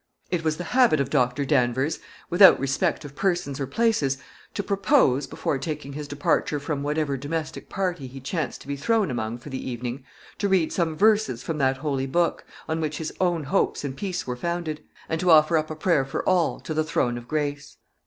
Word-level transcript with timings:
It 0.31 0.43
was 0.43 0.57
the 0.57 0.63
habit 0.73 0.99
of 0.99 1.11
Doctor 1.11 1.45
Danvers, 1.45 1.99
without 2.27 2.59
respect 2.59 3.05
of 3.05 3.13
persons 3.15 3.59
or 3.59 3.67
places, 3.67 4.17
to 4.55 4.63
propose, 4.63 5.27
before 5.27 5.59
taking 5.59 5.93
his 5.93 6.07
departure 6.07 6.59
from 6.59 6.81
whatever 6.81 7.17
domestic 7.17 7.69
party 7.69 8.07
he 8.07 8.19
chanced 8.19 8.61
to 8.61 8.67
be 8.67 8.75
thrown 8.75 9.11
among 9.11 9.37
for 9.37 9.49
the 9.51 9.61
evening, 9.63 10.03
to 10.39 10.49
read 10.49 10.73
some 10.73 10.97
verses 10.97 11.43
from 11.43 11.59
that 11.59 11.77
holy 11.77 12.07
Book, 12.07 12.43
on 12.67 12.81
which 12.81 12.97
his 12.97 13.13
own 13.21 13.43
hopes 13.43 13.83
and 13.83 13.95
peace 13.95 14.25
were 14.25 14.35
founded, 14.35 14.83
and 15.07 15.19
to 15.21 15.29
offer 15.29 15.55
up 15.55 15.69
a 15.69 15.75
prayer 15.75 16.03
for 16.03 16.27
all 16.27 16.59
to 16.61 16.73
the 16.73 16.83
throne 16.83 17.15
of 17.15 17.27
grace. 17.27 17.77